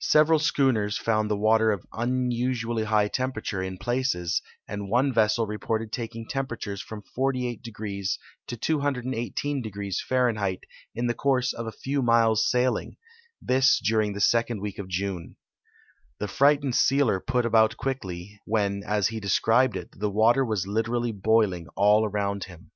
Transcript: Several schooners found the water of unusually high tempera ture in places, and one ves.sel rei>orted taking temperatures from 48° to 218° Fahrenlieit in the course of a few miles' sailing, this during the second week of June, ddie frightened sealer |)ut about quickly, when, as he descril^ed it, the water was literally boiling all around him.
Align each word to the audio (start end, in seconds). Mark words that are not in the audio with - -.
Several 0.00 0.38
schooners 0.38 0.96
found 0.96 1.30
the 1.30 1.36
water 1.36 1.70
of 1.70 1.84
unusually 1.92 2.84
high 2.84 3.08
tempera 3.08 3.42
ture 3.42 3.62
in 3.62 3.76
places, 3.76 4.40
and 4.66 4.88
one 4.88 5.12
ves.sel 5.12 5.46
rei>orted 5.46 5.92
taking 5.92 6.26
temperatures 6.26 6.80
from 6.80 7.02
48° 7.14 7.62
to 8.46 8.56
218° 8.56 9.96
Fahrenlieit 10.08 10.62
in 10.94 11.08
the 11.08 11.12
course 11.12 11.52
of 11.52 11.66
a 11.66 11.72
few 11.72 12.00
miles' 12.00 12.48
sailing, 12.50 12.96
this 13.42 13.78
during 13.78 14.14
the 14.14 14.20
second 14.22 14.62
week 14.62 14.78
of 14.78 14.88
June, 14.88 15.36
ddie 16.20 16.30
frightened 16.30 16.74
sealer 16.74 17.22
|)ut 17.28 17.44
about 17.44 17.76
quickly, 17.76 18.40
when, 18.46 18.82
as 18.82 19.08
he 19.08 19.20
descril^ed 19.20 19.76
it, 19.76 19.90
the 20.00 20.08
water 20.10 20.42
was 20.42 20.66
literally 20.66 21.12
boiling 21.12 21.68
all 21.76 22.06
around 22.06 22.44
him. 22.44 22.70